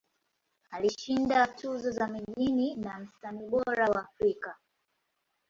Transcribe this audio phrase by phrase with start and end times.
[0.69, 4.57] Alishinda tuzo za mijini za Msanii Bora wa Afrika.